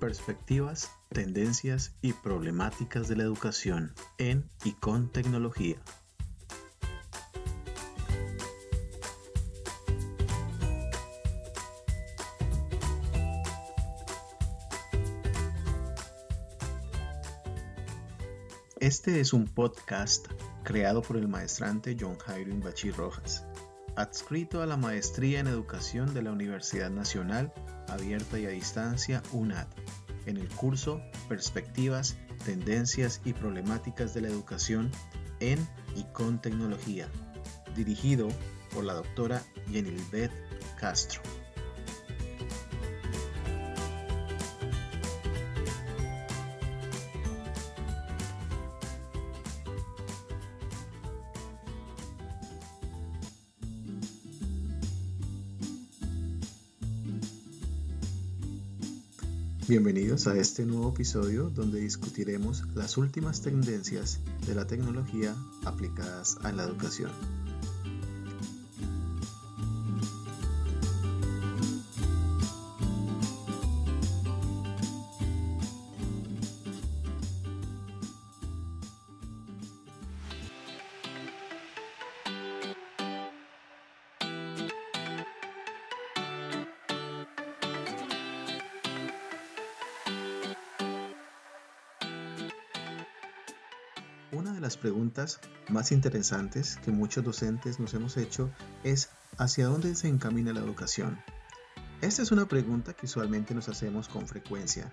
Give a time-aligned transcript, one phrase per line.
[0.00, 5.76] perspectivas, tendencias y problemáticas de la educación en y con tecnología.
[18.84, 20.26] Este es un podcast
[20.62, 23.46] creado por el maestrante John Jairo Imbachi Rojas,
[23.96, 27.52] adscrito a la Maestría en Educación de la Universidad Nacional
[27.88, 29.66] Abierta y a Distancia UNAD,
[30.26, 34.90] en el curso Perspectivas, Tendencias y Problemáticas de la Educación
[35.40, 37.08] en y con Tecnología,
[37.76, 38.28] dirigido
[38.72, 40.32] por la doctora Yenilbeth
[40.78, 41.22] Castro.
[59.74, 66.52] Bienvenidos a este nuevo episodio donde discutiremos las últimas tendencias de la tecnología aplicadas a
[66.52, 67.10] la educación.
[94.84, 95.40] Preguntas
[95.70, 98.50] más interesantes que muchos docentes nos hemos hecho
[98.82, 101.18] es ¿hacia dónde se encamina la educación?
[102.02, 104.90] Esta es una pregunta que usualmente nos hacemos con frecuencia,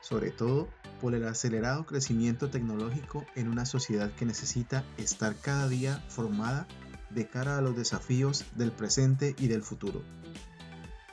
[0.00, 0.70] sobre todo
[1.02, 6.66] por el acelerado crecimiento tecnológico en una sociedad que necesita estar cada día formada
[7.10, 10.02] de cara a los desafíos del presente y del futuro.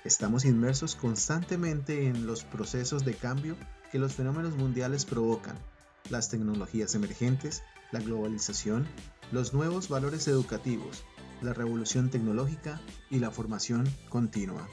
[0.06, 3.58] Estamos inmersos constantemente en los procesos de cambio
[3.92, 5.58] que los fenómenos mundiales provocan
[6.10, 7.64] las tecnologías emergentes,
[7.96, 8.86] la globalización,
[9.32, 11.06] los nuevos valores educativos,
[11.42, 14.68] la revolución tecnológica y la formación continua.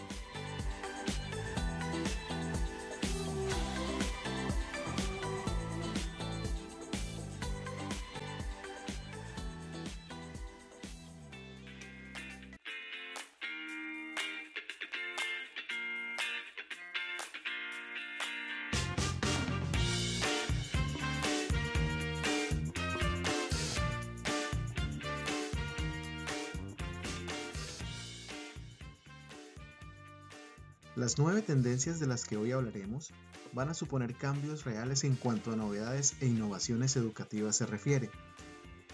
[31.03, 33.11] Las nueve tendencias de las que hoy hablaremos
[33.53, 38.09] van a suponer cambios reales en cuanto a novedades e innovaciones educativas se refiere.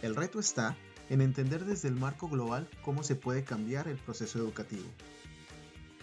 [0.00, 0.74] El reto está
[1.10, 4.86] en entender desde el marco global cómo se puede cambiar el proceso educativo.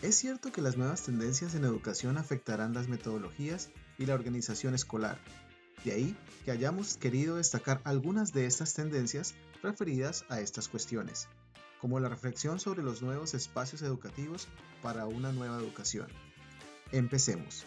[0.04, 5.18] Es cierto que las nuevas tendencias en educación afectarán las metodologías y la organización escolar,
[5.86, 9.34] de ahí que hayamos querido destacar algunas de estas tendencias
[9.64, 11.28] referidas a estas cuestiones
[11.80, 14.48] como la reflexión sobre los nuevos espacios educativos
[14.82, 16.08] para una nueva educación.
[16.92, 17.66] Empecemos.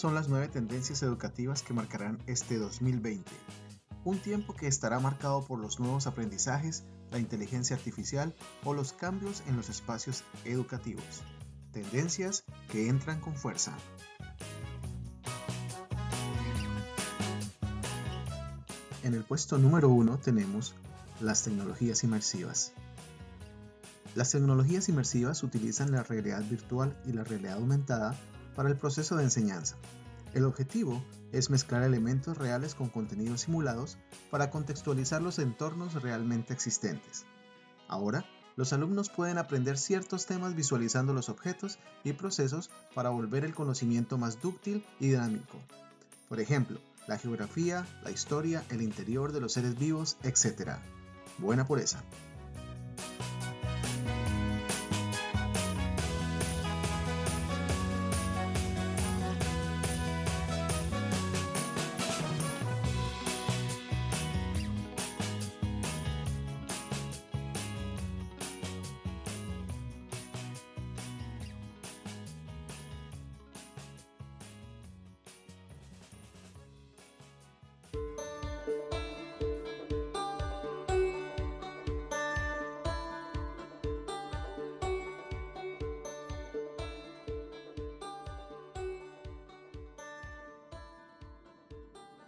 [0.00, 3.30] Son las nueve tendencias educativas que marcarán este 2020,
[4.04, 8.34] un tiempo que estará marcado por los nuevos aprendizajes, la inteligencia artificial
[8.64, 11.04] o los cambios en los espacios educativos,
[11.70, 13.76] tendencias que entran con fuerza.
[19.02, 20.74] En el puesto número uno tenemos
[21.20, 22.72] las tecnologías inmersivas.
[24.14, 28.18] Las tecnologías inmersivas utilizan la realidad virtual y la realidad aumentada
[28.60, 29.76] para el proceso de enseñanza.
[30.34, 31.02] El objetivo
[31.32, 33.96] es mezclar elementos reales con contenidos simulados
[34.30, 37.24] para contextualizar los entornos realmente existentes.
[37.88, 38.26] Ahora,
[38.56, 44.18] los alumnos pueden aprender ciertos temas visualizando los objetos y procesos para volver el conocimiento
[44.18, 45.58] más dúctil y dinámico.
[46.28, 50.72] Por ejemplo, la geografía, la historia, el interior de los seres vivos, etc.
[51.38, 52.04] Buena por esa.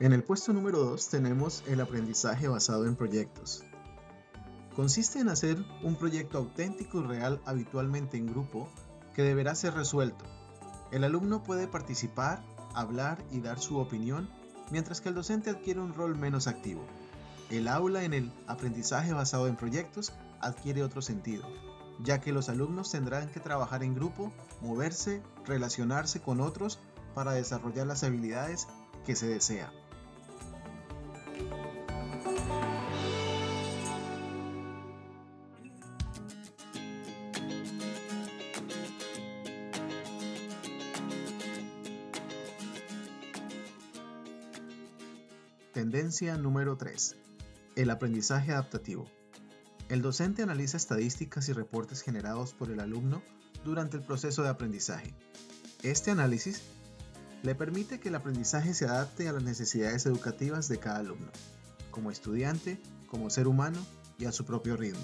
[0.03, 3.63] En el puesto número 2 tenemos el aprendizaje basado en proyectos.
[4.75, 8.69] Consiste en hacer un proyecto auténtico y real habitualmente en grupo
[9.15, 10.25] que deberá ser resuelto.
[10.91, 12.43] El alumno puede participar,
[12.75, 14.29] hablar y dar su opinión,
[14.73, 16.85] mientras que el docente adquiere un rol menos activo.
[17.49, 21.47] El aula en el aprendizaje basado en proyectos adquiere otro sentido,
[22.03, 24.33] ya que los alumnos tendrán que trabajar en grupo,
[24.63, 26.81] moverse, relacionarse con otros
[27.15, 28.67] para desarrollar las habilidades
[29.07, 29.73] que se desea.
[45.83, 47.17] Tendencia número 3.
[47.75, 49.11] El aprendizaje adaptativo.
[49.89, 53.21] El docente analiza estadísticas y reportes generados por el alumno
[53.65, 55.13] durante el proceso de aprendizaje.
[55.83, 56.63] Este análisis
[57.43, 61.33] le permite que el aprendizaje se adapte a las necesidades educativas de cada alumno,
[61.91, 63.85] como estudiante, como ser humano
[64.21, 65.03] y a su propio ritmo.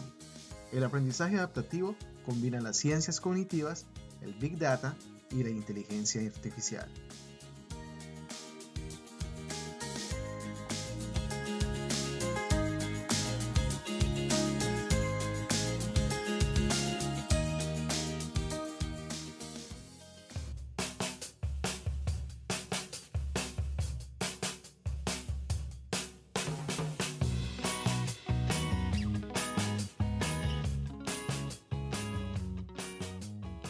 [0.70, 3.86] El aprendizaje adaptativo combina las ciencias cognitivas,
[4.20, 4.94] el Big Data
[5.32, 6.88] y la inteligencia artificial.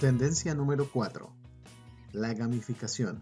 [0.00, 1.28] Tendencia número 4.
[2.12, 3.20] La gamificación.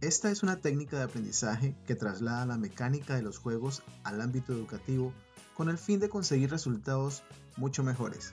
[0.00, 4.52] Esta es una técnica de aprendizaje que traslada la mecánica de los juegos al ámbito
[4.52, 5.12] educativo
[5.56, 7.24] con el fin de conseguir resultados
[7.56, 8.32] mucho mejores.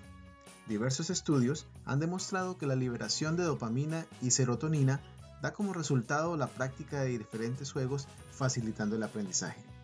[0.67, 5.01] Diversos estudios han demostrado que la liberación de dopamina y serotonina
[5.41, 9.74] da como resultado la práctica de diferentes juegos facilitando el aprendizaje.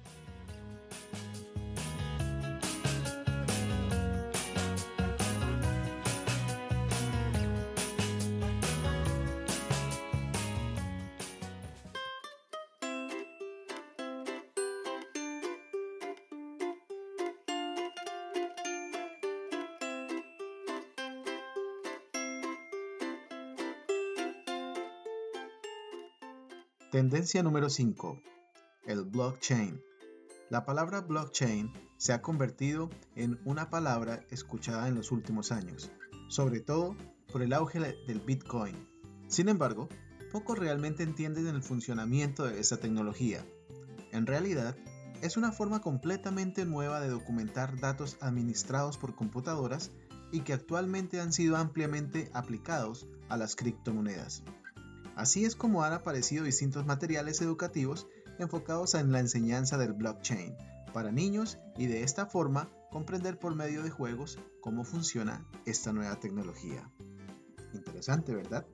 [27.21, 28.19] Tendencia número 5.
[28.87, 29.79] El blockchain.
[30.49, 35.91] La palabra blockchain se ha convertido en una palabra escuchada en los últimos años,
[36.29, 36.95] sobre todo
[37.31, 38.75] por el auge del Bitcoin.
[39.27, 39.87] Sin embargo,
[40.31, 43.45] pocos realmente entienden el funcionamiento de esta tecnología.
[44.11, 44.75] En realidad,
[45.21, 49.91] es una forma completamente nueva de documentar datos administrados por computadoras
[50.31, 54.43] y que actualmente han sido ampliamente aplicados a las criptomonedas.
[55.15, 58.07] Así es como han aparecido distintos materiales educativos
[58.39, 60.55] enfocados en la enseñanza del blockchain
[60.93, 66.19] para niños y de esta forma comprender por medio de juegos cómo funciona esta nueva
[66.19, 66.91] tecnología.
[67.73, 68.65] Interesante, ¿verdad?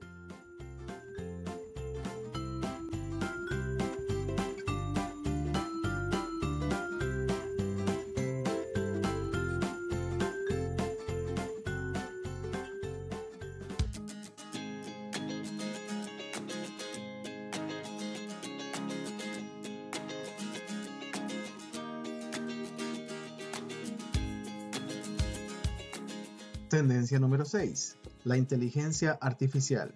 [26.68, 27.96] Tendencia número 6.
[28.24, 29.94] La inteligencia artificial.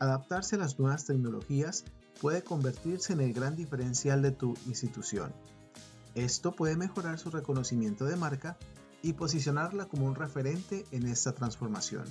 [0.00, 1.84] Adaptarse a las nuevas tecnologías
[2.20, 5.32] puede convertirse en el gran diferencial de tu institución.
[6.16, 8.58] Esto puede mejorar su reconocimiento de marca
[9.00, 12.04] y posicionarla como un referente en esta transformación.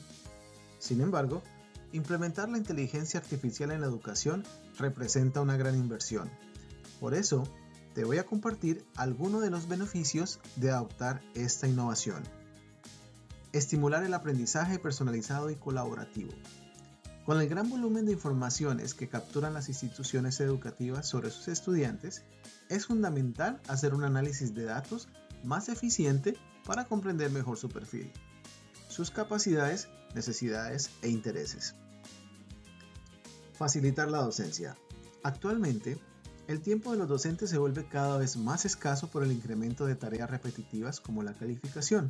[0.77, 1.43] Sin embargo,
[1.91, 4.45] implementar la inteligencia artificial en la educación
[4.77, 6.31] representa una gran inversión.
[7.01, 7.43] Por eso,
[7.93, 12.38] te voy a compartir algunos de los beneficios de adoptar esta innovación.
[13.51, 16.31] Estimular el aprendizaje personalizado y colaborativo.
[17.25, 22.23] Con el gran volumen de informaciones que capturan las instituciones educativas sobre sus estudiantes,
[22.69, 25.07] es fundamental hacer un análisis de datos
[25.43, 28.11] más eficiente para comprender mejor su perfil,
[28.87, 31.73] sus capacidades, necesidades e intereses.
[33.53, 34.77] Facilitar la docencia.
[35.23, 35.99] Actualmente,
[36.47, 39.95] el tiempo de los docentes se vuelve cada vez más escaso por el incremento de
[39.95, 42.09] tareas repetitivas como la calificación,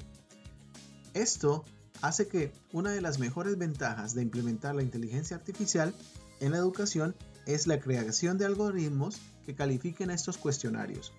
[1.14, 1.66] esto
[2.02, 5.94] hace que una de las mejores ventajas de implementar la inteligencia artificial
[6.40, 11.14] en la educación es la creación de algoritmos que califiquen estos cuestionarios,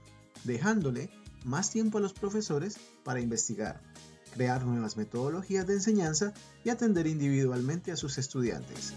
[0.45, 1.11] dejándole
[1.45, 3.81] más tiempo a los profesores para investigar,
[4.35, 6.33] crear nuevas metodologías de enseñanza
[6.65, 8.95] y atender individualmente a sus estudiantes.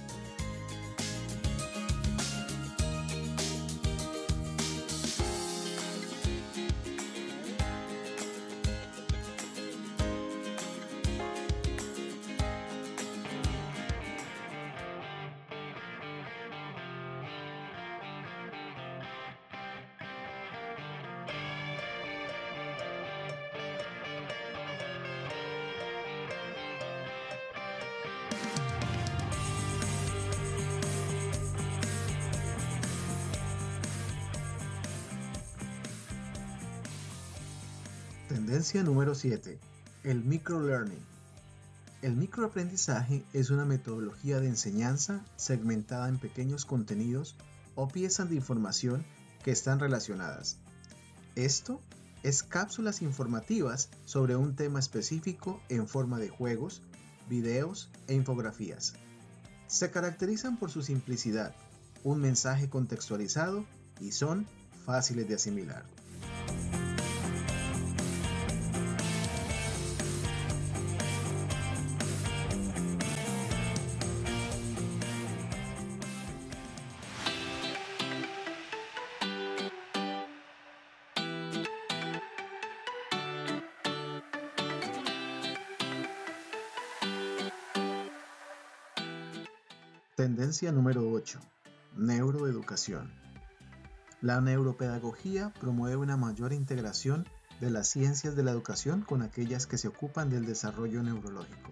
[38.46, 39.58] Tendencia número 7.
[40.04, 41.00] El microlearning.
[42.02, 47.38] El microaprendizaje es una metodología de enseñanza segmentada en pequeños contenidos
[47.76, 49.06] o piezas de información
[49.46, 50.58] que están relacionadas.
[51.36, 51.80] Esto
[52.22, 56.82] es cápsulas informativas sobre un tema específico en forma de juegos,
[57.30, 58.92] videos e infografías.
[59.68, 61.56] Se caracterizan por su simplicidad,
[62.04, 63.66] un mensaje contextualizado
[64.02, 64.46] y son
[64.86, 65.86] fáciles de asimilar.
[90.54, 91.40] Tendencia número 8.
[91.96, 93.12] Neuroeducación.
[94.22, 97.28] La neuropedagogía promueve una mayor integración
[97.60, 101.72] de las ciencias de la educación con aquellas que se ocupan del desarrollo neurológico.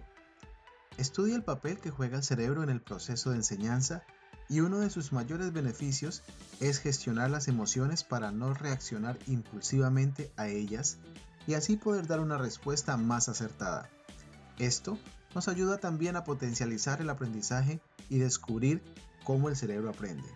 [0.98, 4.02] Estudia el papel que juega el cerebro en el proceso de enseñanza
[4.48, 6.24] y uno de sus mayores beneficios
[6.58, 10.98] es gestionar las emociones para no reaccionar impulsivamente a ellas
[11.46, 13.88] y así poder dar una respuesta más acertada.
[14.58, 14.98] Esto
[15.36, 17.80] nos ayuda también a potencializar el aprendizaje
[18.12, 18.82] y descubrir
[19.24, 20.28] cómo el cerebro aprende.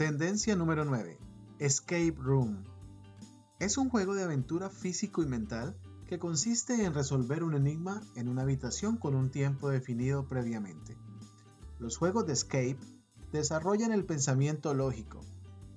[0.00, 1.18] Tendencia número 9.
[1.58, 2.64] Escape Room.
[3.58, 5.76] Es un juego de aventura físico y mental
[6.06, 10.96] que consiste en resolver un enigma en una habitación con un tiempo definido previamente.
[11.78, 12.78] Los juegos de escape
[13.30, 15.20] desarrollan el pensamiento lógico,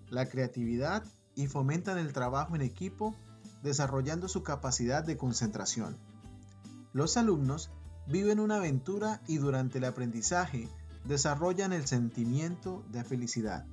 [0.09, 1.03] la creatividad
[1.35, 3.13] y fomentan el trabajo en equipo
[3.61, 5.97] desarrollando su capacidad de concentración.
[6.93, 7.71] Los alumnos
[8.07, 10.69] viven una aventura y durante el aprendizaje
[11.03, 13.65] desarrollan el sentimiento de felicidad.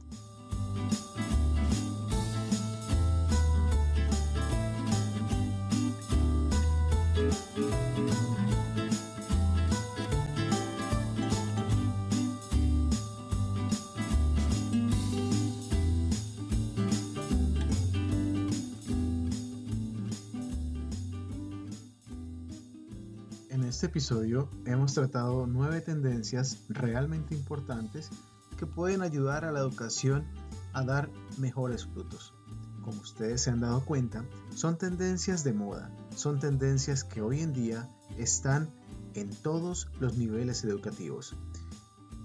[23.51, 28.09] En este episodio hemos tratado nueve tendencias realmente importantes
[28.57, 30.25] que pueden ayudar a la educación
[30.73, 32.35] a dar mejores frutos.
[32.83, 34.25] Como ustedes se han dado cuenta,
[34.55, 38.71] son tendencias de moda, son tendencias que hoy en día están
[39.15, 41.37] en todos los niveles educativos.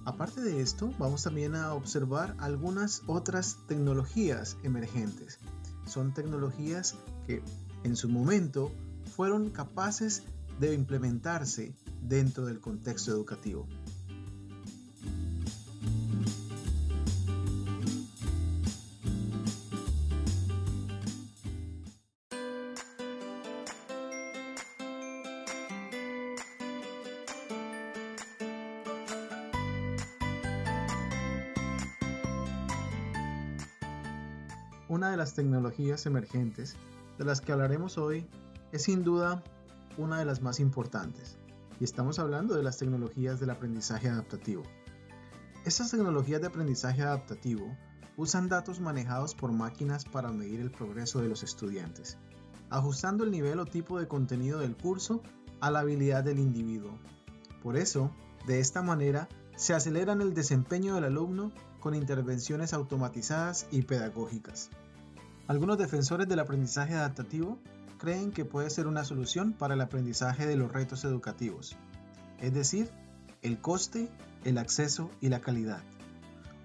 [0.06, 5.40] Aparte de esto, vamos también a observar algunas otras tecnologías emergentes.
[5.88, 7.42] Son tecnologías que
[7.84, 8.72] en su momento
[9.16, 10.24] fueron capaces
[10.60, 13.68] de implementarse dentro del contexto educativo.
[34.88, 36.76] Una de las tecnologías emergentes
[37.18, 38.28] de las que hablaremos hoy
[38.72, 39.44] es sin duda
[39.98, 41.40] una de las más importantes,
[41.80, 44.62] y estamos hablando de las tecnologías del aprendizaje adaptativo.
[45.66, 47.76] Estas tecnologías de aprendizaje adaptativo
[48.16, 52.20] usan datos manejados por máquinas para medir el progreso de los estudiantes,
[52.70, 55.24] ajustando el nivel o tipo de contenido del curso
[55.62, 57.00] a la habilidad del individuo.
[57.64, 58.12] Por eso,
[58.46, 61.52] de esta manera, se aceleran el desempeño del alumno
[61.86, 64.72] con intervenciones automatizadas y pedagógicas.
[65.46, 67.60] Algunos defensores del aprendizaje adaptativo
[68.00, 71.76] creen que puede ser una solución para el aprendizaje de los retos educativos,
[72.40, 72.90] es decir,
[73.44, 74.10] el coste,
[74.46, 75.84] el acceso y la calidad.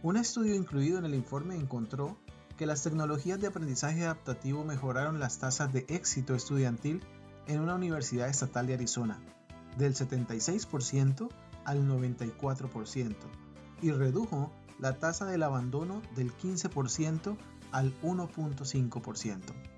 [0.03, 2.17] Un estudio incluido en el informe encontró
[2.57, 7.03] que las tecnologías de aprendizaje adaptativo mejoraron las tasas de éxito estudiantil
[7.47, 9.21] en una universidad estatal de Arizona,
[9.77, 11.29] del 76%
[11.67, 13.17] al 94%,
[13.83, 14.51] y redujo
[14.81, 17.37] la tasa del abandono del 15%
[17.71, 19.70] al 1.5%.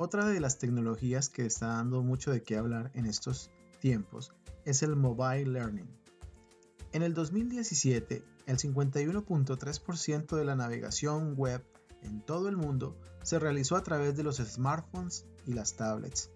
[0.00, 3.50] Otra de las tecnologías que está dando mucho de qué hablar en estos
[3.80, 4.32] tiempos
[4.64, 5.88] es el mobile learning.
[6.92, 11.64] En el 2017, el 51.3% de la navegación web
[12.02, 16.30] en todo el mundo se realizó a través de los smartphones y las tablets,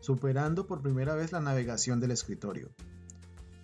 [0.00, 2.68] superando por primera vez la navegación del escritorio.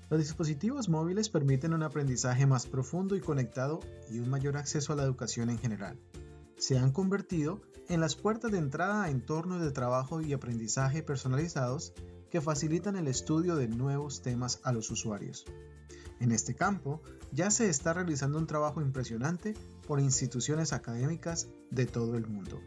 [0.08, 3.80] Los dispositivos móviles permiten un aprendizaje más profundo y conectado
[4.10, 5.98] y un mayor acceso a la educación en general.
[6.56, 11.92] Se han convertido en las puertas de entrada a entornos de trabajo y aprendizaje personalizados
[12.30, 15.44] que facilitan el estudio de nuevos temas a los usuarios.
[16.20, 19.54] En este campo ya se está realizando un trabajo impresionante
[19.86, 22.60] por instituciones académicas de todo el mundo.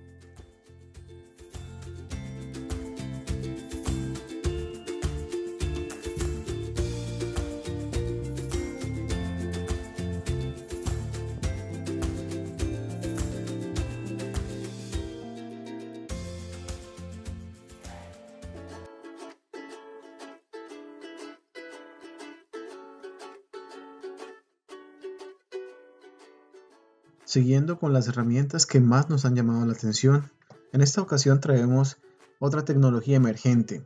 [27.25, 30.31] Siguiendo con las herramientas que más nos han llamado la atención,
[30.71, 31.97] en esta ocasión traemos
[32.39, 33.83] otra tecnología emergente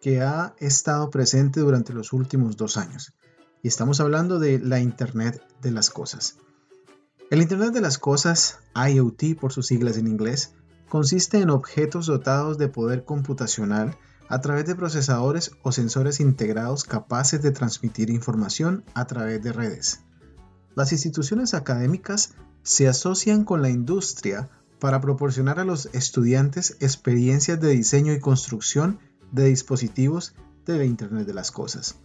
[0.00, 3.14] que ha estado presente durante los últimos dos años.
[3.62, 6.36] Y estamos hablando de la Internet de las Cosas.
[7.30, 10.54] El Internet de las Cosas, IoT por sus siglas en inglés,
[10.90, 13.96] consiste en objetos dotados de poder computacional
[14.28, 20.00] a través de procesadores o sensores integrados capaces de transmitir información a través de redes.
[20.74, 27.70] Las instituciones académicas se asocian con la industria para proporcionar a los estudiantes experiencias de
[27.70, 28.98] diseño y construcción
[29.30, 30.34] de dispositivos
[30.66, 31.96] de la Internet de las Cosas,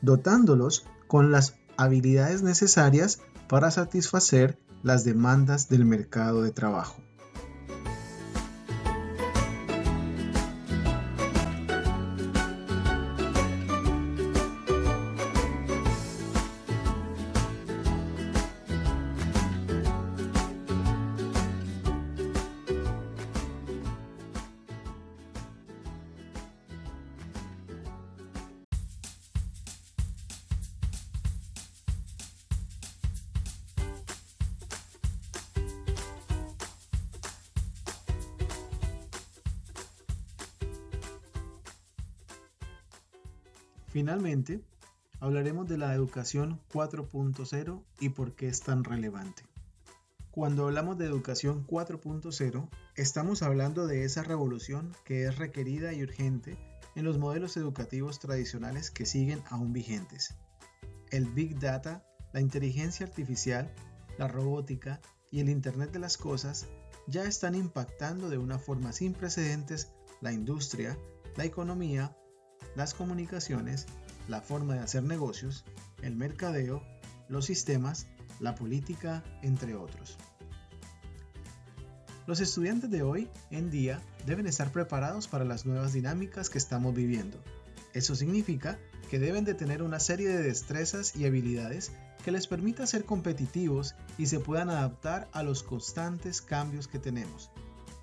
[0.00, 7.02] dotándolos con las habilidades necesarias para satisfacer las demandas del mercado de trabajo.
[43.90, 44.62] Finalmente,
[45.18, 49.42] hablaremos de la educación 4.0 y por qué es tan relevante.
[50.30, 56.56] Cuando hablamos de educación 4.0, estamos hablando de esa revolución que es requerida y urgente
[56.94, 60.36] en los modelos educativos tradicionales que siguen aún vigentes.
[61.10, 63.74] El Big Data, la inteligencia artificial,
[64.18, 65.00] la robótica
[65.32, 66.68] y el Internet de las Cosas
[67.08, 70.96] ya están impactando de una forma sin precedentes la industria,
[71.36, 72.16] la economía
[72.76, 73.86] las comunicaciones,
[74.28, 75.64] la forma de hacer negocios,
[76.02, 76.82] el mercadeo,
[77.28, 78.06] los sistemas,
[78.38, 80.16] la política, entre otros.
[82.26, 86.94] Los estudiantes de hoy en día deben estar preparados para las nuevas dinámicas que estamos
[86.94, 87.42] viviendo.
[87.92, 88.78] Eso significa
[89.10, 91.90] que deben de tener una serie de destrezas y habilidades
[92.24, 97.50] que les permita ser competitivos y se puedan adaptar a los constantes cambios que tenemos.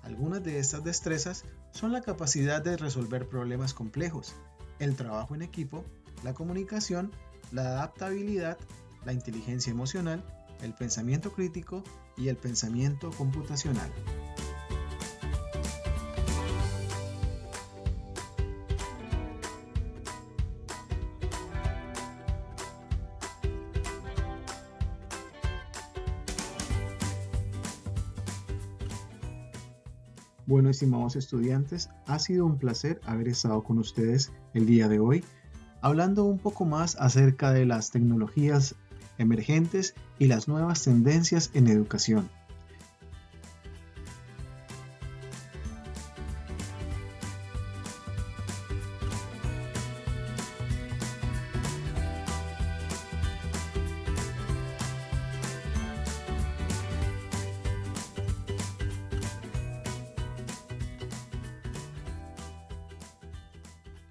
[0.02, 4.34] Algunas de estas destrezas son la capacidad de resolver problemas complejos,
[4.78, 5.84] el trabajo en equipo,
[6.24, 7.12] la comunicación,
[7.52, 8.58] la adaptabilidad,
[9.04, 10.24] la inteligencia emocional,
[10.62, 11.82] el pensamiento crítico
[12.16, 13.90] y el pensamiento computacional.
[30.48, 35.22] Bueno, estimados estudiantes, ha sido un placer haber estado con ustedes el día de hoy,
[35.82, 38.74] hablando un poco más acerca de las tecnologías
[39.18, 42.30] emergentes y las nuevas tendencias en educación.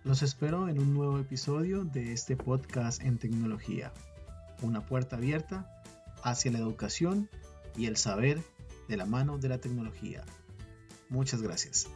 [0.07, 3.91] Los espero en un nuevo episodio de este podcast en tecnología.
[4.61, 5.69] Una puerta abierta
[6.23, 7.29] hacia la educación
[7.75, 8.41] y el saber
[8.87, 10.23] de la mano de la tecnología.
[11.09, 11.89] Muchas gracias.